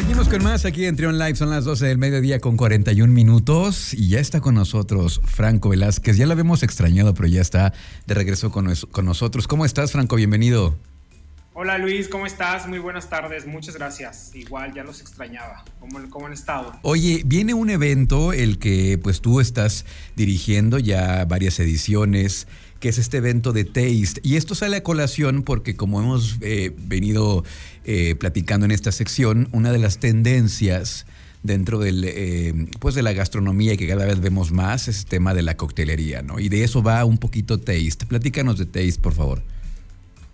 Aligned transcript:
Seguimos 0.00 0.30
con 0.30 0.42
más 0.42 0.64
aquí 0.64 0.86
en 0.86 0.96
Trion 0.96 1.18
Live. 1.18 1.36
Son 1.36 1.50
las 1.50 1.66
12 1.66 1.88
del 1.88 1.98
mediodía 1.98 2.40
con 2.40 2.56
41 2.56 3.12
minutos. 3.12 3.92
Y 3.92 4.08
ya 4.08 4.18
está 4.18 4.40
con 4.40 4.54
nosotros 4.54 5.20
Franco 5.26 5.68
Velázquez. 5.68 6.16
Ya 6.16 6.24
lo 6.24 6.32
habíamos 6.32 6.62
extrañado, 6.62 7.12
pero 7.12 7.28
ya 7.28 7.42
está 7.42 7.74
de 8.06 8.14
regreso 8.14 8.50
con, 8.50 8.72
con 8.92 9.04
nosotros. 9.04 9.46
¿Cómo 9.46 9.66
estás, 9.66 9.92
Franco? 9.92 10.16
Bienvenido. 10.16 10.74
Hola 11.52 11.78
Luis, 11.78 12.06
¿cómo 12.06 12.26
estás? 12.26 12.68
Muy 12.68 12.78
buenas 12.78 13.10
tardes, 13.10 13.44
muchas 13.44 13.74
gracias. 13.74 14.30
Igual 14.34 14.72
ya 14.72 14.84
los 14.84 15.00
extrañaba. 15.00 15.64
¿Cómo, 15.80 15.98
¿Cómo, 16.08 16.26
han 16.26 16.32
estado? 16.32 16.78
Oye, 16.82 17.22
viene 17.26 17.54
un 17.54 17.70
evento, 17.70 18.32
el 18.32 18.60
que 18.60 18.98
pues 19.02 19.20
tú 19.20 19.40
estás 19.40 19.84
dirigiendo 20.14 20.78
ya 20.78 21.24
varias 21.24 21.58
ediciones, 21.58 22.46
que 22.78 22.88
es 22.88 22.98
este 22.98 23.16
evento 23.16 23.52
de 23.52 23.64
Taste. 23.64 24.20
Y 24.22 24.36
esto 24.36 24.54
sale 24.54 24.76
a 24.76 24.84
colación 24.84 25.42
porque 25.42 25.74
como 25.74 26.00
hemos 26.00 26.38
eh, 26.40 26.72
venido 26.78 27.42
eh, 27.84 28.14
platicando 28.14 28.64
en 28.64 28.70
esta 28.70 28.92
sección, 28.92 29.48
una 29.50 29.72
de 29.72 29.78
las 29.78 29.98
tendencias 29.98 31.04
dentro 31.42 31.80
del, 31.80 32.04
eh, 32.06 32.68
pues 32.78 32.94
de 32.94 33.02
la 33.02 33.12
gastronomía 33.12 33.72
y 33.72 33.76
que 33.76 33.88
cada 33.88 34.06
vez 34.06 34.20
vemos 34.20 34.52
más 34.52 34.86
es 34.86 35.00
el 35.00 35.06
tema 35.06 35.34
de 35.34 35.42
la 35.42 35.56
coctelería, 35.56 36.22
¿no? 36.22 36.38
Y 36.38 36.48
de 36.48 36.62
eso 36.62 36.80
va 36.80 37.04
un 37.04 37.18
poquito 37.18 37.58
Taste. 37.58 38.06
Platícanos 38.06 38.56
de 38.56 38.66
Taste, 38.66 39.00
por 39.00 39.14
favor. 39.14 39.42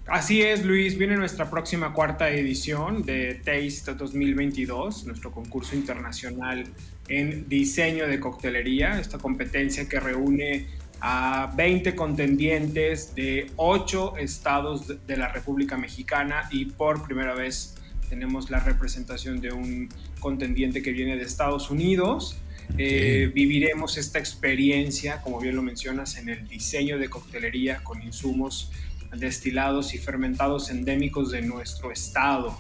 Así 0.06 0.40
es, 0.40 0.64
Luis. 0.64 0.96
Viene 0.96 1.16
nuestra 1.16 1.50
próxima 1.50 1.92
cuarta 1.92 2.30
edición 2.30 3.02
de 3.02 3.34
Taste 3.34 3.94
2022, 3.94 5.04
nuestro 5.04 5.32
concurso 5.32 5.74
internacional 5.74 6.64
en 7.08 7.48
diseño 7.48 8.06
de 8.06 8.20
coctelería, 8.20 9.00
esta 9.00 9.18
competencia 9.18 9.88
que 9.88 9.98
reúne 9.98 10.68
a 11.00 11.52
20 11.56 11.96
contendientes 11.96 13.16
de 13.16 13.50
8 13.56 14.18
estados 14.18 14.86
de 15.08 15.16
la 15.16 15.26
República 15.26 15.76
Mexicana 15.76 16.48
y 16.52 16.66
por 16.66 17.04
primera 17.04 17.34
vez 17.34 17.74
tenemos 18.08 18.48
la 18.48 18.60
representación 18.60 19.40
de 19.40 19.50
un 19.50 19.88
contendiente 20.20 20.82
que 20.82 20.92
viene 20.92 21.16
de 21.16 21.24
Estados 21.24 21.68
Unidos. 21.68 22.38
Eh, 22.78 23.32
viviremos 23.34 23.98
esta 23.98 24.20
experiencia, 24.20 25.20
como 25.22 25.40
bien 25.40 25.56
lo 25.56 25.62
mencionas, 25.62 26.16
en 26.16 26.28
el 26.28 26.46
diseño 26.46 26.96
de 26.96 27.10
coctelería 27.10 27.82
con 27.82 28.00
insumos 28.02 28.70
destilados 29.16 29.94
y 29.94 29.98
fermentados 29.98 30.70
endémicos 30.70 31.30
de 31.30 31.42
nuestro 31.42 31.92
estado. 31.92 32.58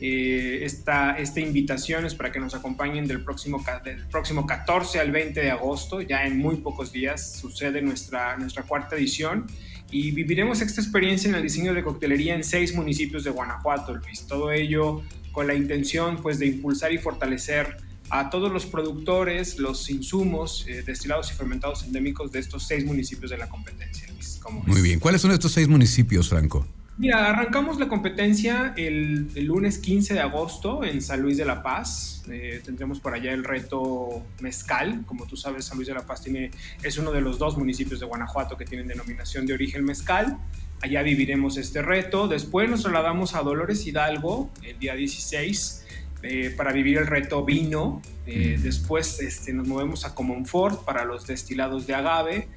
Eh, 0.00 0.60
esta, 0.62 1.18
esta 1.18 1.40
invitación 1.40 2.06
es 2.06 2.14
para 2.14 2.30
que 2.30 2.38
nos 2.38 2.54
acompañen 2.54 3.06
del 3.06 3.24
próximo, 3.24 3.64
del 3.84 4.06
próximo 4.06 4.46
14 4.46 5.00
al 5.00 5.10
20 5.10 5.40
de 5.40 5.50
agosto, 5.50 6.00
ya 6.00 6.24
en 6.24 6.38
muy 6.38 6.56
pocos 6.56 6.92
días 6.92 7.32
sucede 7.32 7.82
nuestra, 7.82 8.36
nuestra 8.36 8.62
cuarta 8.62 8.94
edición 8.94 9.46
y 9.90 10.10
viviremos 10.10 10.60
esta 10.60 10.80
experiencia 10.80 11.28
en 11.30 11.34
el 11.34 11.42
diseño 11.42 11.74
de 11.74 11.82
coctelería 11.82 12.34
en 12.34 12.44
seis 12.44 12.74
municipios 12.74 13.24
de 13.24 13.30
Guanajuato, 13.30 13.94
Luis. 13.94 14.26
Todo 14.26 14.52
ello 14.52 15.02
con 15.32 15.46
la 15.46 15.54
intención 15.54 16.20
pues, 16.20 16.38
de 16.38 16.46
impulsar 16.46 16.92
y 16.92 16.98
fortalecer 16.98 17.87
a 18.10 18.30
todos 18.30 18.52
los 18.52 18.66
productores, 18.66 19.58
los 19.58 19.90
insumos 19.90 20.64
eh, 20.68 20.82
destilados 20.84 21.30
y 21.30 21.34
fermentados 21.34 21.84
endémicos 21.84 22.32
de 22.32 22.38
estos 22.38 22.66
seis 22.66 22.84
municipios 22.84 23.30
de 23.30 23.38
la 23.38 23.48
competencia. 23.48 24.08
Luis. 24.12 24.40
Muy 24.66 24.80
bien, 24.80 24.98
¿cuáles 24.98 25.20
son 25.20 25.30
estos 25.32 25.52
seis 25.52 25.68
municipios, 25.68 26.28
Franco? 26.28 26.66
Mira, 26.98 27.28
arrancamos 27.28 27.78
la 27.78 27.86
competencia 27.86 28.74
el, 28.76 29.30
lunes 29.46 29.78
15 29.78 30.14
de 30.14 30.20
agosto 30.20 30.82
en 30.82 31.00
San 31.00 31.22
Luis 31.22 31.36
de 31.36 31.44
la 31.44 31.62
Paz. 31.62 32.24
Eh, 32.28 32.60
tendremos 32.64 32.98
por 32.98 33.14
allá 33.14 33.32
el 33.32 33.44
reto 33.44 34.24
Mezcal. 34.40 35.04
Como 35.06 35.24
tú 35.26 35.36
sabes, 35.36 35.66
San 35.66 35.76
Luis 35.76 35.86
de 35.86 35.94
la 35.94 36.04
Paz 36.04 36.22
tiene, 36.22 36.50
es 36.82 36.98
uno 36.98 37.12
de 37.12 37.20
los 37.20 37.38
dos 37.38 37.56
municipios 37.56 38.00
de 38.00 38.06
Guanajuato 38.06 38.56
que 38.56 38.64
tienen 38.64 38.88
denominación 38.88 39.46
de 39.46 39.54
origen 39.54 39.84
Mezcal. 39.84 40.38
Allá 40.80 41.02
viviremos 41.02 41.56
este 41.56 41.82
reto. 41.82 42.26
Después 42.26 42.68
nos 42.68 42.82
trasladamos 42.82 43.36
a 43.36 43.42
Dolores 43.42 43.86
Hidalgo 43.86 44.50
el 44.64 44.76
día 44.80 44.96
16 44.96 45.84
eh, 46.22 46.52
para 46.56 46.72
vivir 46.72 46.98
el 46.98 47.06
reto 47.06 47.44
Vino. 47.44 48.02
Eh, 48.26 48.58
después 48.60 49.20
este, 49.20 49.52
nos 49.52 49.66
movemos 49.66 50.04
a 50.04 50.14
Comonfort 50.14 50.84
para 50.84 51.04
los 51.04 51.26
destilados 51.26 51.86
de 51.86 51.94
agave. 51.94 52.48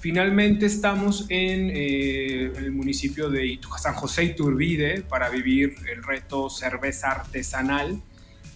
Finalmente 0.00 0.64
estamos 0.64 1.26
en 1.28 1.70
eh, 1.74 2.50
el 2.56 2.72
municipio 2.72 3.28
de 3.28 3.60
San 3.78 3.94
José 3.94 4.24
Iturbide 4.24 5.02
para 5.02 5.28
vivir 5.28 5.74
el 5.92 6.02
reto 6.02 6.48
cerveza 6.48 7.10
artesanal. 7.10 8.00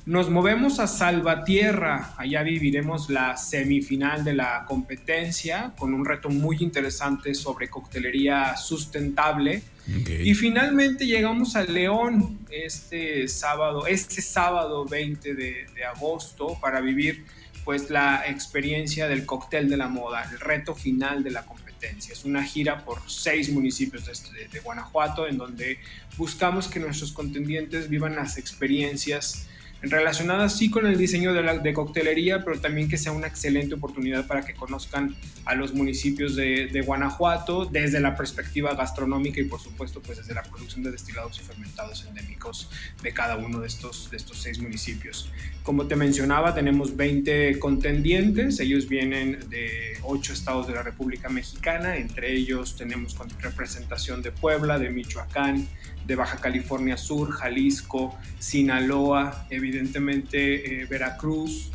Nos 0.07 0.29
movemos 0.29 0.81
a 0.81 0.87
Salvatierra, 0.87 2.13
allá 2.19 2.43
viviremos 2.43 3.09
la 3.09 3.39
semifinal 3.39 4.23
de 4.23 4.35
la 4.35 4.67
competencia 4.67 5.73
con 5.79 5.95
un 5.95 6.05
reto 6.05 6.29
muy 6.29 6.59
interesante 6.61 7.35
sobre 7.35 7.71
coctelería 7.71 8.55
sustentable. 8.59 9.63
Y 9.87 10.35
finalmente 10.35 11.07
llegamos 11.07 11.57
a 11.57 11.65
León 11.65 12.39
este 12.51 13.29
sábado, 13.29 13.87
este 13.87 14.21
sábado 14.21 14.85
20 14.85 15.35
de, 15.35 15.67
de 15.75 15.85
agosto 15.85 16.59
para 16.61 16.83
vivir 16.83 17.25
pues 17.65 17.89
la 17.89 18.25
experiencia 18.27 19.09
del 19.09 19.25
cóctel 19.25 19.71
de 19.71 19.79
la 19.79 19.89
moda, 19.89 20.29
el 20.31 20.39
reto 20.39 20.75
final 20.75 21.25
de 21.25 21.31
la 21.31 21.47
competencia. 21.47 22.13
Es 22.13 22.27
una 22.27 22.45
gira 22.45 22.85
por 22.85 23.01
seis 23.09 23.51
municipios 23.51 24.05
de, 24.05 24.49
de 24.49 24.61
Guanajuato 24.61 25.27
en 25.27 25.39
donde 25.39 25.79
buscamos 26.19 26.69
que 26.69 26.79
nuestros 26.79 27.13
contendientes 27.13 27.89
vivan 27.89 28.17
las 28.17 28.37
experiencias 28.37 29.47
relacionadas 29.91 30.57
sí 30.57 30.71
con 30.71 30.87
el 30.87 30.97
diseño 30.97 31.33
de, 31.33 31.43
la, 31.43 31.59
de 31.59 31.73
coctelería, 31.73 32.45
pero 32.45 32.61
también 32.61 32.89
que 32.89 32.97
sea 32.97 33.13
una 33.13 33.27
excelente 33.27 33.75
oportunidad 33.75 34.27
para 34.27 34.43
que 34.43 34.55
conozcan 34.55 35.15
a 35.45 35.55
los 35.55 35.75
municipios 35.75 36.37
de, 36.37 36.67
de, 36.67 36.83
Guanajuato 36.83 37.65
desde 37.65 38.01
la 38.01 38.17
perspectiva 38.17 38.75
gastronómica 38.75 39.41
y 39.41 39.45
por 39.45 39.61
supuesto 39.61 40.01
pues 40.01 40.19
desde 40.19 40.35
la 40.35 40.43
producción 40.43 40.83
de 40.83 40.91
destilados 40.91 41.39
y 41.41 41.43
fermentados 41.43 42.05
endémicos 42.07 42.71
de 43.03 43.13
cada 43.13 43.37
uno 43.37 43.61
de 43.61 43.67
estos, 43.67 44.11
de 44.11 44.17
estos 44.17 44.39
seis 44.43 44.59
municipios. 44.59 45.31
Como 45.63 45.87
te 45.87 45.97
mencionaba, 45.97 46.55
tenemos 46.55 46.97
20 46.97 47.59
contendientes, 47.59 48.61
ellos 48.61 48.87
vienen 48.87 49.49
de 49.49 49.99
ocho 50.03 50.33
estados 50.35 50.67
de 50.67 50.75
la 50.75 50.83
República 50.83 51.29
Mexicana, 51.31 51.97
entre 51.97 52.33
ellos 52.35 52.77
tenemos 52.77 53.17
representación 53.41 54.21
de 54.23 54.31
Puebla, 54.31 54.79
de 54.79 54.91
Michoacán, 54.91 55.67
de 56.07 56.17
Baja 56.17 56.39
California 56.39 56.97
Sur, 56.97 57.31
Jalisco, 57.33 58.17
Sinaloa, 58.39 59.47
evidentemente 59.51 60.83
eh, 60.83 60.87
Veracruz, 60.87 61.71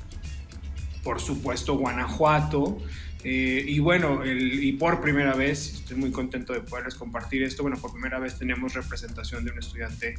por 1.03 1.19
supuesto 1.19 1.78
Guanajuato. 1.78 2.78
Eh, 3.23 3.66
y 3.68 3.79
bueno, 3.79 4.22
y 4.25 4.72
por 4.73 5.01
primera 5.01 5.35
vez, 5.35 5.73
estoy 5.73 5.97
muy 5.97 6.12
contento 6.12 6.53
de 6.53 6.62
poderles 6.62 6.95
compartir 6.95 7.44
esto, 7.44 7.63
bueno, 7.63 7.78
por 7.78 7.91
primera 7.91 8.18
vez 8.18 8.38
tenemos 8.38 8.73
representación 8.73 9.44
de 9.44 9.51
un 9.51 9.59
estudiante 9.59 10.16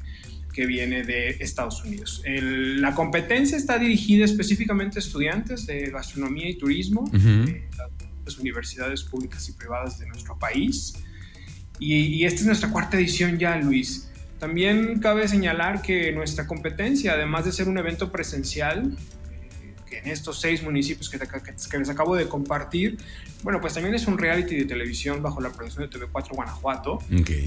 que 0.52 0.66
viene 0.66 1.02
de 1.04 1.30
Estados 1.40 1.82
Unidos. 1.84 2.22
la 2.26 2.94
competencia 2.94 3.56
está 3.56 3.78
dirigida 3.78 4.24
específicamente 4.24 4.98
a 4.98 5.00
estudiantes 5.00 5.66
de 5.66 5.90
gastronomía 5.90 6.50
y 6.50 6.58
turismo, 6.58 7.08
de 7.10 7.68
las 8.26 8.38
universidades 8.38 9.02
públicas 9.02 9.48
y 9.48 9.52
privadas 9.52 9.98
de 9.98 10.06
nuestro 10.06 10.38
país. 10.38 10.94
Y, 11.80 12.24
esta 12.24 12.40
es 12.40 12.46
nuestra 12.46 12.70
cuarta 12.70 12.98
edición 12.98 13.38
ya, 13.38 13.56
Luis. 13.56 14.10
También 14.38 15.00
cabe 15.00 15.26
señalar 15.28 15.82
que 15.82 16.12
nuestra 16.12 16.46
competencia, 16.46 17.14
además 17.14 17.46
de 17.46 17.52
ser 17.52 17.68
un 17.68 17.78
evento 17.78 18.12
presencial, 18.12 18.96
eh, 19.30 19.74
que 19.88 19.98
en 19.98 20.08
estos 20.08 20.40
seis 20.40 20.62
municipios 20.62 21.08
que, 21.08 21.18
que, 21.18 21.78
les 21.78 21.88
acabo 21.88 22.16
de 22.16 22.28
compartir, 22.28 22.98
bueno, 23.42 23.62
pues 23.62 23.72
también 23.72 23.94
es 23.94 24.06
un 24.06 24.18
reality 24.18 24.56
de 24.56 24.66
televisión 24.66 25.22
bajo 25.22 25.40
la 25.40 25.50
producción 25.50 25.88
de 25.88 25.98
TV4 25.98 26.34
Guanajuato. 26.34 26.98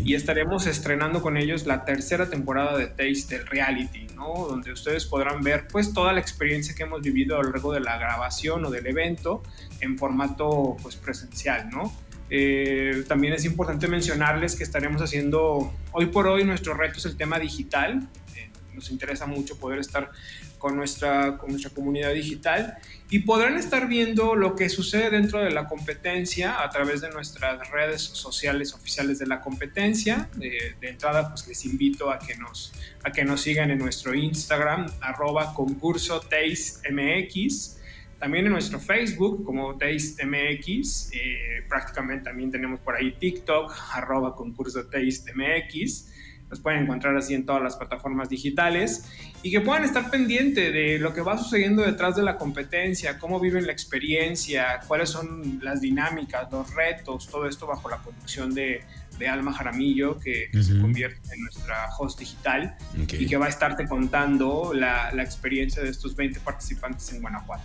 Y 0.04 0.16
estaremos 0.16 0.66
estrenando 0.66 1.22
con 1.22 1.38
ellos 1.38 1.68
la 1.68 1.86
tercera 1.86 2.30
temporada 2.30 2.76
de 2.78 2.88
Taste 2.88 3.38
del 3.38 3.48
reality, 3.48 4.08
¿no? 4.16 4.48
Donde 4.48 4.72
ustedes 4.72 5.06
podrán 5.06 5.44
ver 5.44 5.68
pues 5.68 5.94
toda 5.94 6.12
la 6.12 6.20
experiencia 6.20 6.74
que 6.74 6.84
hemos 6.84 7.02
vivido 7.02 7.38
a 7.38 7.44
lo 7.44 7.52
largo 7.52 7.72
de 7.72 7.82
la 7.82 7.98
grabación 8.00 8.66
o 8.66 8.72
del 8.72 8.88
evento 8.88 9.44
en 9.82 9.98
formato 9.98 10.76
pues 10.82 10.96
presencial, 10.96 11.70
¿no? 11.70 11.94
Eh, 12.30 13.04
también 13.08 13.34
es 13.34 13.46
importante 13.46 13.88
mencionarles 13.88 14.56
que 14.56 14.64
estaremos 14.64 15.02
haciendo, 15.02 15.74
hoy 15.92 16.08
por 16.08 16.28
hoy 16.28 16.44
nuestro 16.44 16.74
reto 16.74 16.98
es 16.98 17.06
el 17.06 17.18
tema 17.18 17.40
digital. 17.40 18.08
Eh, 18.36 18.50
nos 18.74 18.90
interesa 18.90 19.26
mucho 19.26 19.58
poder 19.58 19.80
estar 19.80 20.12
con 20.58 20.78
nuestra, 20.78 21.38
con 21.38 21.52
nuestra 21.52 21.72
comunidad 21.72 22.14
digital 22.14 22.78
y 23.10 23.20
podrán 23.20 23.58
estar 23.58 23.88
viendo 23.90 24.34
lo 24.34 24.56
que 24.56 24.70
sucede 24.70 25.10
dentro 25.10 25.44
de 25.44 25.52
la 25.52 25.68
competencia 25.68 26.64
a 26.64 26.70
través 26.70 27.02
de 27.02 27.10
nuestras 27.10 27.70
redes 27.70 28.02
sociales 28.02 28.74
oficiales 28.74 29.20
de 29.20 29.28
la 29.28 29.42
competencia. 29.42 30.30
De, 30.38 30.76
entrada, 30.82 31.28
pues 31.30 31.46
les 31.48 31.66
invito 31.66 32.10
a 32.10 32.18
que, 32.18 32.38
nos, 32.38 32.72
a 33.04 33.12
que 33.12 33.26
nos 33.26 33.42
sigan 33.42 33.72
en 33.72 33.80
nuestro 33.80 34.16
Instagram, 34.16 34.88
arroba 35.02 35.54
concurso 35.54 36.22
taste 36.22 36.90
MX 36.90 37.83
también 38.24 38.46
en 38.46 38.54
nuestro 38.54 38.80
Facebook 38.80 39.44
como 39.44 39.78
Taste 39.78 40.26
MX, 40.26 41.12
eh, 41.12 41.66
prácticamente 41.68 42.24
también 42.24 42.50
tenemos 42.50 42.80
por 42.80 42.96
ahí 42.96 43.12
TikTok, 43.20 43.74
arroba 43.92 44.34
concurso 44.34 44.86
Taste 44.86 45.34
MX. 45.36 46.13
Los 46.54 46.60
pueden 46.60 46.84
encontrar 46.84 47.18
así 47.18 47.34
en 47.34 47.48
todas 47.48 47.64
las 47.64 47.76
plataformas 47.76 48.30
digitales 48.30 49.06
y 49.42 49.50
que 49.50 49.60
puedan 49.60 49.86
estar 49.86 50.12
pendiente 50.12 50.72
de 50.72 51.00
lo 51.00 51.12
que 51.12 51.22
va 51.22 51.36
sucediendo 51.36 51.82
detrás 51.82 52.16
de 52.16 52.22
la 52.22 52.38
competencia, 52.38 53.18
cómo 53.18 53.40
viven 53.40 53.66
la 53.66 53.72
experiencia, 53.72 54.82
cuáles 54.88 55.10
son 55.10 55.60
las 55.64 55.82
dinámicas, 55.82 56.52
los 56.52 56.72
retos, 56.76 57.28
todo 57.28 57.48
esto 57.48 57.66
bajo 57.66 57.90
la 57.90 57.98
conducción 57.98 58.54
de, 58.54 58.84
de 59.18 59.28
Alma 59.28 59.52
Jaramillo, 59.52 60.20
que, 60.20 60.50
se 60.62 60.80
convierte 60.80 61.34
en 61.34 61.42
nuestra 61.42 61.90
host 61.98 62.20
digital 62.20 62.76
y 62.96 63.26
que 63.26 63.36
va 63.36 63.48
a 63.48 63.50
estarte 63.50 63.88
contando 63.88 64.74
la, 64.76 65.12
la, 65.12 65.24
experiencia 65.24 65.82
de 65.82 65.90
estos 65.90 66.16
20 66.16 66.40
participantes 66.42 67.12
en 67.14 67.22
Guanajuato. 67.22 67.64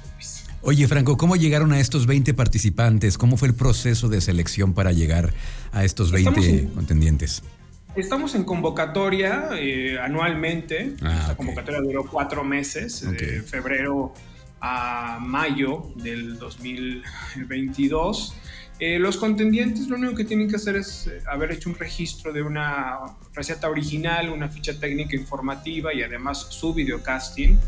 Oye, 0.62 0.88
Franco, 0.88 1.18
¿cómo 1.18 1.36
llegaron 1.36 1.72
a 1.72 1.78
estos 1.78 2.06
20 2.06 2.32
participantes? 2.32 3.18
¿Cómo 3.18 3.36
fue 3.36 3.48
el 3.48 3.54
proceso 3.54 4.08
de 4.08 4.22
selección 4.22 4.72
para 4.72 4.92
llegar 4.92 5.34
a 5.72 5.84
estos 5.84 6.10
20 6.10 6.70
contendientes? 6.74 7.42
Estamos 7.96 8.34
en 8.34 8.44
convocatoria 8.44 9.48
eh, 9.54 9.98
anualmente. 9.98 10.94
Ah, 11.02 11.34
convocatoria 11.36 11.80
duró 11.80 12.06
cuatro 12.06 12.44
meses, 12.44 13.00
de 13.10 13.42
febrero 13.42 14.14
a 14.60 15.18
mayo 15.20 15.92
del 15.96 16.38
2022. 16.38 18.34
Eh, 18.80 18.98
los 19.00 19.16
contendientes 19.16 19.88
lo 19.88 19.96
único 19.96 20.14
que 20.14 20.24
tienen 20.24 20.48
que 20.48 20.54
hacer 20.56 20.76
es 20.76 21.08
eh, 21.08 21.20
haber 21.28 21.50
hecho 21.50 21.68
un 21.68 21.76
registro 21.76 22.32
de 22.32 22.42
una 22.42 22.98
receta 23.34 23.68
original, 23.68 24.30
una 24.30 24.48
ficha 24.48 24.78
técnica 24.78 25.16
informativa 25.16 25.92
y 25.92 26.02
además 26.02 26.46
su 26.50 26.72
videocasting 26.72 27.58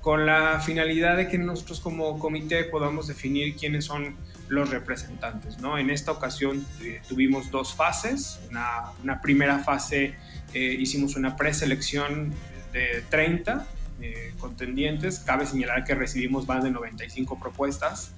con 0.00 0.26
la 0.26 0.60
finalidad 0.60 1.16
de 1.16 1.28
que 1.28 1.38
nosotros 1.38 1.80
como 1.80 2.18
comité 2.18 2.64
podamos 2.64 3.06
definir 3.06 3.56
quiénes 3.56 3.84
son 3.84 4.16
los 4.48 4.70
representantes. 4.70 5.58
¿no? 5.58 5.78
En 5.78 5.90
esta 5.90 6.12
ocasión 6.12 6.64
eh, 6.82 7.00
tuvimos 7.08 7.50
dos 7.50 7.74
fases. 7.74 8.40
Una, 8.50 9.20
primera 9.20 9.58
fase 9.58 10.14
hicimos 10.52 11.14
una 11.14 11.36
preselección 11.36 12.32
de 12.72 13.04
30 13.08 13.66
contendientes. 14.38 15.20
Cabe 15.20 15.46
señalar 15.46 15.84
que 15.84 15.94
recibimos 15.94 16.48
más 16.48 16.64
de 16.64 16.70
95 16.70 17.38
propuestas. 17.38 18.14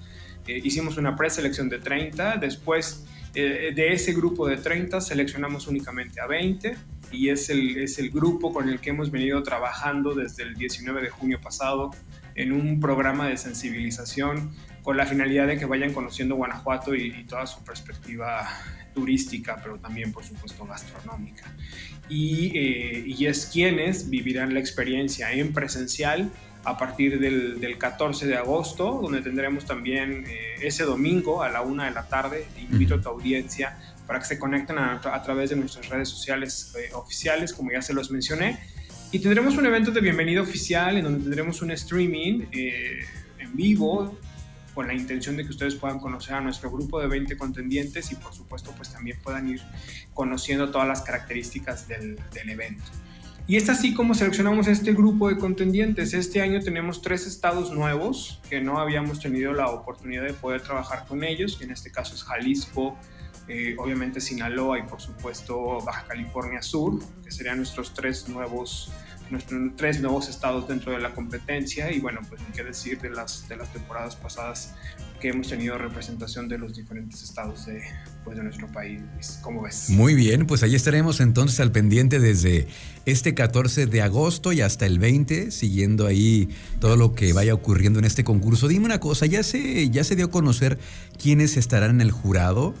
Eh, 0.47 0.59
hicimos 0.63 0.97
una 0.97 1.15
preselección 1.15 1.69
de 1.69 1.79
30, 1.79 2.37
después 2.37 3.05
eh, 3.33 3.71
de 3.73 3.93
ese 3.93 4.13
grupo 4.13 4.47
de 4.47 4.57
30 4.57 4.99
seleccionamos 4.99 5.67
únicamente 5.67 6.19
a 6.19 6.27
20 6.27 6.75
y 7.13 7.29
es 7.29 7.49
el, 7.49 7.77
es 7.77 7.99
el 7.99 8.09
grupo 8.09 8.51
con 8.51 8.67
el 8.67 8.79
que 8.79 8.89
hemos 8.89 9.11
venido 9.11 9.41
trabajando 9.43 10.13
desde 10.13 10.43
el 10.43 10.55
19 10.55 11.01
de 11.01 11.09
junio 11.09 11.39
pasado 11.39 11.91
en 12.35 12.51
un 12.51 12.79
programa 12.79 13.27
de 13.29 13.37
sensibilización 13.37 14.51
con 14.81 14.97
la 14.97 15.05
finalidad 15.05 15.47
de 15.47 15.57
que 15.57 15.65
vayan 15.65 15.93
conociendo 15.93 16.35
Guanajuato 16.35 16.93
y, 16.95 17.23
toda 17.23 17.45
su 17.47 17.63
perspectiva 17.63 18.49
turística, 18.93 19.59
pero 19.63 19.77
también, 19.77 20.11
por 20.11 20.23
supuesto, 20.23 20.65
gastronómica. 20.65 21.45
Y, 22.09 22.51
eh, 22.57 23.03
y 23.05 23.25
es 23.27 23.45
quienes 23.45 24.09
vivirán 24.09 24.53
la 24.53 24.59
experiencia 24.59 25.31
en 25.31 25.53
presencial 25.53 26.31
a 26.65 26.77
partir 26.77 27.19
del, 27.19 27.77
14 27.77 28.25
de 28.25 28.37
agosto, 28.37 28.99
donde 29.01 29.21
tendremos 29.21 29.65
también 29.65 30.25
eh, 30.27 30.55
ese 30.61 30.83
domingo 30.83 31.43
a 31.43 31.49
la 31.49 31.61
una 31.61 31.85
de 31.85 31.91
la 31.91 32.07
tarde. 32.07 32.45
Invito 32.57 32.95
a 32.95 33.01
tu 33.01 33.09
audiencia 33.09 33.77
para 34.07 34.19
que 34.19 34.25
se 34.25 34.39
conecten 34.39 34.77
a, 34.77 34.99
través 35.23 35.49
de 35.49 35.55
nuestras 35.55 35.89
redes 35.89 36.09
sociales 36.09 36.73
eh, 36.77 36.89
oficiales, 36.93 37.53
como 37.53 37.71
ya 37.71 37.81
se 37.81 37.93
los 37.93 38.11
mencioné. 38.11 38.59
Y 39.11 39.19
tendremos 39.19 39.57
un 39.57 39.65
evento 39.65 39.91
de 39.91 40.01
bienvenida 40.01 40.41
oficial 40.41 40.97
en 40.97 41.03
donde 41.03 41.19
tendremos 41.19 41.61
un 41.61 41.71
streaming 41.71 42.45
eh, 42.51 43.05
en 43.39 43.55
vivo 43.55 44.17
con 44.73 44.87
la 44.87 44.93
intención 44.93 45.37
de 45.37 45.43
que 45.43 45.49
ustedes 45.49 45.75
puedan 45.75 45.99
conocer 45.99 46.33
a 46.33 46.41
nuestro 46.41 46.71
grupo 46.71 46.99
de 46.99 47.07
20 47.07 47.37
contendientes 47.37 48.11
y 48.11 48.15
por 48.15 48.33
supuesto 48.33 48.73
pues 48.75 48.91
también 48.91 49.19
puedan 49.21 49.47
ir 49.47 49.61
conociendo 50.15 50.71
todas 50.71 50.87
las 50.87 51.01
características 51.03 51.87
del, 51.87 52.19
del 52.33 52.49
evento. 52.49 52.83
Y 53.45 53.57
es 53.57 53.67
así 53.67 53.93
como 53.93 54.13
seleccionamos 54.13 54.67
este 54.67 54.93
grupo 54.93 55.27
de 55.27 55.37
contendientes. 55.37 56.13
Este 56.13 56.41
año 56.41 56.61
tenemos 56.61 57.01
tres 57.01 57.27
estados 57.27 57.71
nuevos 57.71 58.39
que 58.49 58.61
no 58.61 58.79
habíamos 58.79 59.19
tenido 59.19 59.51
la 59.51 59.67
oportunidad 59.69 60.23
de 60.23 60.33
poder 60.33 60.61
trabajar 60.61 61.05
con 61.05 61.25
ellos, 61.25 61.57
que 61.57 61.65
en 61.65 61.71
este 61.71 61.91
caso 61.91 62.15
es 62.15 62.23
Jalisco, 62.23 62.97
eh, 63.49 63.75
obviamente 63.77 64.21
Sinaloa 64.21 64.79
y 64.79 64.83
por 64.83 65.01
supuesto 65.01 65.81
Baja 65.85 66.05
California 66.07 66.61
Sur, 66.61 66.99
que 67.21 67.31
serían 67.31 67.57
nuestros 67.57 67.93
tres 67.93 68.29
nuevos 68.29 68.93
nuestros 69.33 69.75
tres 69.75 69.99
nuevos 69.99 70.29
estados 70.29 70.67
dentro 70.67 70.93
de 70.93 70.99
la 70.99 71.13
competencia 71.13 71.91
y 71.91 71.99
bueno, 71.99 72.21
pues 72.29 72.41
ni 72.41 72.53
qué 72.55 72.63
decir 72.63 73.01
de 73.01 73.09
las, 73.09 73.47
de 73.49 73.57
las 73.57 73.71
temporadas 73.73 74.15
pasadas 74.15 74.73
que 75.19 75.29
hemos 75.29 75.47
tenido 75.49 75.77
representación 75.77 76.47
de 76.47 76.57
los 76.57 76.75
diferentes 76.75 77.23
estados 77.23 77.65
de, 77.65 77.81
pues, 78.23 78.37
de 78.37 78.43
nuestro 78.43 78.67
país. 78.71 79.01
¿Cómo 79.41 79.61
ves? 79.61 79.89
Muy 79.89 80.15
bien, 80.15 80.45
pues 80.45 80.63
ahí 80.63 80.75
estaremos 80.75 81.19
entonces 81.19 81.59
al 81.59 81.71
pendiente 81.71 82.19
desde 82.19 82.67
este 83.05 83.33
14 83.33 83.85
de 83.85 84.01
agosto 84.01 84.53
y 84.53 84.61
hasta 84.61 84.85
el 84.85 84.99
20, 84.99 85.51
siguiendo 85.51 86.07
ahí 86.07 86.49
todo 86.79 86.95
lo 86.95 87.13
que 87.13 87.33
vaya 87.33 87.53
ocurriendo 87.53 87.99
en 87.99 88.05
este 88.05 88.23
concurso. 88.23 88.67
Dime 88.67 88.85
una 88.85 88.99
cosa, 88.99 89.25
¿ya 89.25 89.43
se, 89.43 89.89
ya 89.89 90.03
se 90.03 90.15
dio 90.15 90.25
a 90.25 90.31
conocer 90.31 90.77
quiénes 91.21 91.57
estarán 91.57 91.91
en 91.91 92.01
el 92.01 92.11
jurado? 92.11 92.73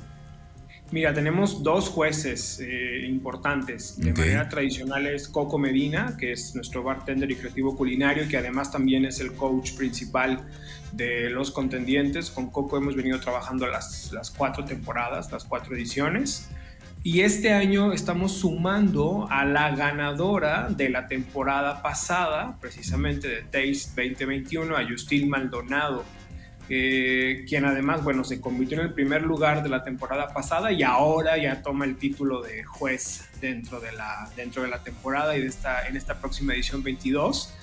Mira, 0.93 1.11
tenemos 1.11 1.63
dos 1.63 1.89
jueces 1.89 2.59
eh, 2.59 3.07
importantes. 3.07 3.99
De 3.99 4.13
manera 4.13 4.47
tradicional 4.47 5.07
es 5.07 5.27
Coco 5.27 5.57
Medina, 5.57 6.15
que 6.19 6.33
es 6.33 6.53
nuestro 6.53 6.83
bartender 6.83 7.31
y 7.31 7.35
creativo 7.35 7.75
culinario, 7.75 8.27
que 8.27 8.37
además 8.37 8.71
también 8.71 9.03
es 9.03 9.19
el 9.19 9.33
coach 9.33 9.73
principal 9.73 10.41
de 10.91 11.31
los 11.31 11.49
contendientes. 11.49 12.29
Con 12.29 12.51
Coco 12.51 12.77
hemos 12.77 12.95
venido 12.95 13.19
trabajando 13.19 13.65
las, 13.65 14.11
las 14.13 14.29
cuatro 14.29 14.65
temporadas, 14.65 15.31
las 15.31 15.45
cuatro 15.45 15.75
ediciones. 15.75 16.47
Y 17.01 17.21
este 17.21 17.53
año 17.53 17.91
estamos 17.91 18.33
sumando 18.33 19.27
a 19.31 19.45
la 19.45 19.75
ganadora 19.75 20.69
de 20.69 20.89
la 20.89 21.07
temporada 21.07 21.81
pasada, 21.81 22.55
precisamente 22.61 23.27
de 23.29 23.41
Taste 23.41 23.99
2021, 23.99 24.77
a 24.77 24.87
Justin 24.87 25.27
Maldonado 25.27 26.05
quien 26.67 27.65
además, 27.65 28.03
bueno, 28.03 28.23
se 28.23 28.39
convirtió 28.39 28.79
en 28.79 28.87
el 28.87 28.93
primer 28.93 29.23
lugar 29.23 29.63
de 29.63 29.69
la 29.69 29.83
temporada 29.83 30.33
pasada 30.33 30.71
y 30.71 30.83
ahora 30.83 31.37
ya 31.37 31.61
toma 31.61 31.85
el 31.85 31.97
título 31.97 32.41
de 32.41 32.63
juez 32.63 33.29
dentro 33.41 33.79
de 33.79 33.91
la, 33.91 34.29
dentro 34.35 34.63
de 34.63 34.69
la 34.69 34.83
temporada 34.83 35.35
y 35.35 35.41
de 35.41 35.47
esta, 35.47 35.87
en 35.87 35.97
esta 35.97 36.19
próxima 36.19 36.53
edición 36.53 36.83
22. 36.83 37.53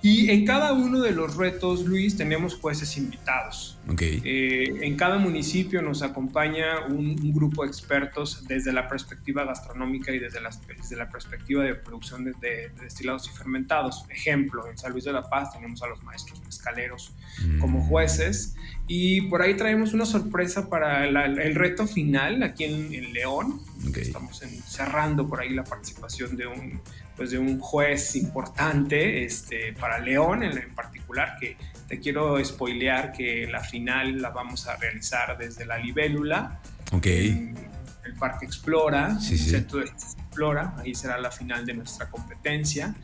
Y 0.00 0.30
en 0.30 0.46
cada 0.46 0.72
uno 0.72 1.00
de 1.00 1.10
los 1.10 1.36
retos, 1.36 1.84
Luis, 1.84 2.16
tenemos 2.16 2.54
jueces 2.54 2.96
invitados. 2.96 3.78
Eh, 4.00 4.80
en 4.82 4.96
cada 4.96 5.18
municipio 5.18 5.82
nos 5.82 6.02
acompaña 6.02 6.86
un, 6.88 7.16
grupo 7.32 7.62
de 7.62 7.68
expertos 7.68 8.46
desde 8.46 8.72
la 8.72 8.88
perspectiva 8.88 9.44
gastronómica 9.44 10.12
y 10.12 10.18
desde 10.18 10.40
la, 10.40 10.50
desde 10.76 10.96
la 10.96 11.08
perspectiva 11.08 11.64
de 11.64 11.74
producción 11.74 12.24
de, 12.24 12.70
destilados 12.80 13.28
y 13.28 13.36
fermentados. 13.36 14.04
Ejemplo, 14.10 14.68
en 14.68 14.78
San 14.78 14.92
Luis 14.92 15.04
de 15.04 15.12
la 15.12 15.28
Paz 15.28 15.52
tenemos 15.52 15.82
a 15.82 15.88
los 15.88 16.02
maestros 16.02 16.42
mezcaleros 16.44 17.12
como 17.60 17.80
mm. 17.80 17.88
jueces. 17.88 18.54
Y 18.86 19.22
por 19.22 19.42
ahí 19.42 19.54
traemos 19.54 19.94
una 19.94 20.06
sorpresa 20.06 20.68
para 20.68 21.06
el 21.06 21.54
reto 21.54 21.86
final 21.86 22.42
aquí 22.42 22.64
en, 22.64 23.12
León. 23.12 23.60
Estamos 23.96 24.42
cerrando 24.66 25.26
por 25.26 25.40
ahí 25.40 25.50
la 25.50 25.64
participación 25.64 26.36
de 26.36 26.46
un 26.46 26.80
pues 27.18 27.32
de 27.32 27.38
un 27.38 27.58
juez 27.58 28.14
importante 28.14 29.24
este, 29.24 29.72
para 29.72 29.98
León 29.98 30.44
en, 30.44 30.72
particular, 30.72 31.36
que 31.38 31.56
te 31.88 31.98
quiero 31.98 32.42
spoilear 32.42 33.12
que 33.12 33.48
la 33.48 33.60
final 33.60 34.22
la 34.22 34.30
vamos 34.30 34.68
a 34.68 34.76
realizar 34.76 35.36
desde 35.36 35.66
la 35.66 35.78
libélula. 35.78 36.60
Ok. 36.92 37.06
el 37.06 38.14
Parque 38.18 38.46
Explora, 38.46 39.18
el 39.18 39.38
Centro 39.38 39.80
de 39.80 39.86
Explora, 39.86 40.76
ahí 40.78 40.94
será 40.94 41.18
la 41.18 41.32
final 41.32 41.66
de 41.66 41.74
nuestra 41.74 42.08
competencia. 42.08 42.94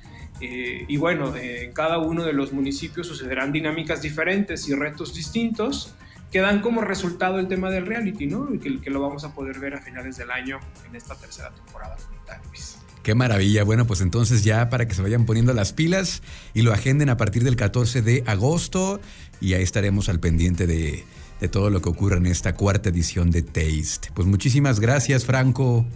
Eh, 0.41 0.85
y 0.87 0.97
bueno, 0.97 1.35
en 1.37 1.73
cada 1.73 1.99
uno 1.99 2.25
de 2.25 2.33
los 2.33 2.53
municipios 2.53 3.09
sucederán 3.09 3.51
dinámicas 3.51 4.01
diferentes 4.01 4.69
y 4.69 4.75
retos 4.75 5.13
distintos 5.13 5.95
que 6.35 6.41
dan 6.41 6.63
como 6.63 6.81
resultado 6.81 7.39
el 7.39 7.47
tema 7.47 7.71
del 7.71 7.87
reality, 7.87 8.27
¿no? 8.27 8.53
Y 8.53 8.59
que, 8.59 8.81
que 8.81 8.91
lo 8.91 9.01
vamos 9.01 9.23
a 9.23 9.33
poder 9.33 9.61
ver 9.61 9.75
a 9.75 9.81
finales 9.81 10.17
del 10.17 10.33
año 10.33 10.59
en 10.85 10.97
esta 10.97 11.15
tercera 11.15 11.55
temporada 11.55 11.95
de 11.95 12.49
Luis. 12.49 12.77
Qué 13.05 13.15
maravilla. 13.15 13.63
Bueno, 13.63 13.87
pues 13.87 14.01
entonces 14.01 14.43
ya 14.43 14.69
para 14.69 14.89
que 14.89 14.97
se 14.97 15.03
vayan 15.03 15.27
poniendo 15.27 15.53
las 15.53 15.73
pilas 15.73 16.23
y 16.53 16.63
lo 16.63 16.73
agenden 16.73 17.09
a 17.09 17.17
partir 17.17 17.45
del 17.45 17.55
14 17.55 18.03
de 18.03 18.25
agosto 18.27 19.01
y 19.41 19.55
ahí 19.55 19.63
estaremos 19.63 20.09
al 20.09 20.19
pendiente 20.19 20.67
de, 20.67 21.05
todo 21.53 21.71
lo 21.71 21.81
que 21.81 21.91
ocurra 21.91 22.17
en 22.17 22.27
esta 22.27 22.57
cuarta 22.57 22.89
edición 22.89 23.31
de 23.31 23.43
Taste. 23.43 24.11
Pues 24.13 24.27
muchísimas 24.27 24.81
gracias, 24.81 25.25
Franco. 25.25 25.87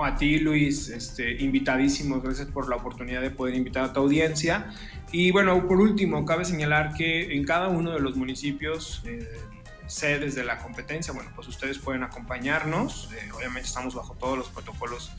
a 0.00 0.16
ti, 0.16 0.38
Luis, 0.38 0.90
este, 0.90 1.42
invitadísimo. 1.42 2.20
Gracias 2.20 2.46
por 2.46 2.68
la 2.68 2.76
oportunidad 2.76 3.20
de 3.20 3.32
poder 3.32 3.56
invitar 3.56 3.82
a 3.82 3.92
tu 3.92 3.98
audiencia. 3.98 4.72
Y 5.10 5.32
bueno, 5.32 5.66
por 5.66 5.80
último, 5.80 6.24
cabe 6.24 6.44
señalar 6.44 6.94
que 6.94 7.34
en 7.34 7.44
cada 7.44 7.66
uno 7.66 7.90
de 7.90 7.98
los 7.98 8.14
municipios, 8.14 9.02
eh, 9.06 9.26
sedes 9.86 10.34
de 10.34 10.44
la 10.44 10.58
competencia, 10.58 11.12
bueno, 11.12 11.30
pues 11.34 11.48
ustedes 11.48 11.78
pueden 11.78 12.02
acompañarnos. 12.02 13.10
Eh, 13.12 13.30
obviamente 13.32 13.68
estamos 13.68 13.94
bajo 13.94 14.14
todos 14.14 14.38
los 14.38 14.48
protocolos 14.48 15.12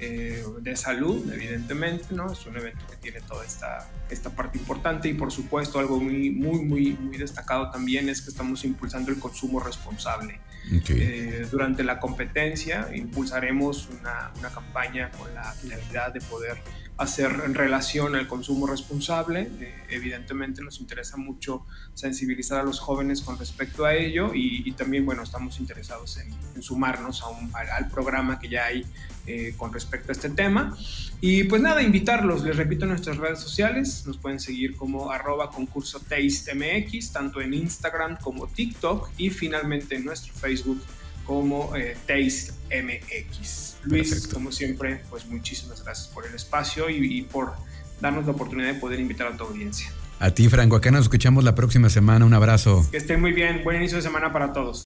eh, 0.00 0.44
de 0.60 0.76
salud, 0.76 1.32
evidentemente, 1.32 2.06
¿no? 2.10 2.32
Es 2.32 2.44
un 2.46 2.56
evento 2.56 2.84
que 2.88 2.96
tiene 2.96 3.20
toda 3.20 3.44
esta, 3.44 3.88
esta 4.10 4.30
parte 4.30 4.58
importante 4.58 5.08
y 5.08 5.14
por 5.14 5.30
supuesto 5.30 5.78
algo 5.78 6.00
muy, 6.00 6.30
muy, 6.30 6.64
muy, 6.64 6.92
muy 6.94 7.16
destacado 7.16 7.70
también 7.70 8.08
es 8.08 8.20
que 8.20 8.30
estamos 8.30 8.64
impulsando 8.64 9.12
el 9.12 9.18
consumo 9.18 9.60
responsable. 9.60 10.40
Eh, 10.88 11.46
durante 11.50 11.84
la 11.84 12.00
competencia 12.00 12.88
impulsaremos 12.94 13.88
una, 14.00 14.32
una, 14.38 14.48
campaña 14.48 15.10
con 15.10 15.32
la 15.34 15.52
finalidad 15.52 16.12
de 16.12 16.20
poder 16.22 16.56
hacer 16.96 17.42
en 17.44 17.54
relación 17.54 18.14
al 18.14 18.28
consumo 18.28 18.66
responsable. 18.66 19.50
Eh, 19.60 19.74
evidentemente 19.90 20.62
nos 20.62 20.80
interesa 20.80 21.16
mucho 21.16 21.66
sensibilizar 21.94 22.60
a 22.60 22.62
los 22.62 22.78
jóvenes 22.78 23.20
con 23.20 23.38
respecto 23.38 23.84
a 23.84 23.94
ello 23.94 24.30
y, 24.34 24.70
también, 24.72 25.04
bueno, 25.04 25.22
estamos 25.22 25.58
interesados 25.60 26.18
en, 26.18 26.62
sumarnos 26.62 27.22
a 27.22 27.28
un, 27.28 27.50
al, 27.54 27.88
programa 27.88 28.38
que 28.38 28.48
ya 28.48 28.66
hay 28.66 28.86
eh, 29.26 29.54
con 29.56 29.72
respecto 29.72 30.10
a 30.10 30.12
este 30.12 30.30
tema. 30.30 30.76
Y 31.20 31.44
pues 31.44 31.62
nada, 31.62 31.82
invitarlos, 31.82 32.44
les 32.44 32.56
repito, 32.56 32.84
en 32.84 32.90
nuestras 32.90 33.16
redes 33.16 33.40
sociales, 33.40 34.04
nos 34.06 34.18
pueden 34.18 34.38
seguir 34.38 34.76
como 34.76 35.10
arroba 35.10 35.50
concurso 35.50 36.00
tanto 37.12 37.40
en 37.40 37.54
Instagram 37.54 38.18
como 38.20 38.46
TikTok 38.46 39.10
y 39.16 39.30
finalmente 39.30 39.96
en 39.96 40.04
nuestro 40.04 40.32
Facebook 40.34 40.80
como 41.24 41.74
eh, 41.76 41.96
Taste 42.06 42.52
MX. 42.70 43.76
Luis, 43.84 44.28
como 44.28 44.50
siempre, 44.50 45.02
pues 45.10 45.26
muchísimas 45.26 45.82
gracias 45.84 46.08
por 46.08 46.26
el 46.26 46.34
espacio 46.34 46.88
y, 46.88 47.22
por 47.22 47.52
darnos 48.00 48.26
la 48.26 48.32
oportunidad 48.32 48.72
de 48.72 48.80
poder 48.80 49.00
invitar 49.00 49.28
a 49.28 49.36
tu 49.36 49.44
audiencia. 49.44 49.90
A 50.20 50.30
ti, 50.30 50.48
Franco. 50.48 50.76
Acá 50.76 50.90
nos 50.90 51.02
escuchamos 51.02 51.44
la 51.44 51.54
próxima 51.54 51.90
semana. 51.90 52.24
Un 52.24 52.34
abrazo. 52.34 52.86
Que 52.90 52.96
estén 52.96 53.20
muy 53.20 53.32
bien. 53.32 53.62
Buen 53.64 53.76
inicio 53.76 53.96
de 53.96 54.02
semana 54.02 54.32
para 54.32 54.52
todos. 54.52 54.82